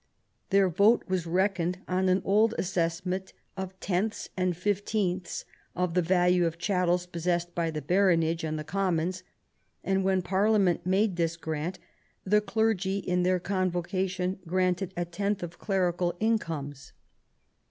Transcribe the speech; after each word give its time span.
Their 0.49 0.67
vote 0.67 1.03
was 1.07 1.27
reckoned 1.27 1.77
on 1.87 2.09
an 2.09 2.23
old 2.25 2.55
assess 2.57 3.05
ment 3.05 3.33
of 3.55 3.79
tenths 3.79 4.29
and 4.35 4.57
fifteenths 4.57 5.45
of 5.75 5.93
the 5.93 6.01
value 6.01 6.47
of 6.47 6.57
chattels 6.57 7.05
possessed 7.05 7.53
by 7.53 7.69
the 7.69 7.83
baronage 7.83 8.43
and 8.43 8.57
the 8.57 8.63
commons; 8.63 9.21
and 9.83 10.03
when 10.03 10.23
Parliament 10.23 10.87
made 10.87 11.17
this 11.17 11.37
grant 11.37 11.77
the 12.23 12.41
clergy 12.41 12.97
in 12.97 13.21
their 13.21 13.39
convoca 13.39 14.09
tion 14.09 14.39
granted 14.47 14.91
a 14.97 15.05
tenth 15.05 15.43
of 15.43 15.59
clerical 15.59 16.15
incomes. 16.19 16.93